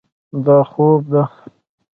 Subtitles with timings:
[0.45, 1.23] دا خوب ده.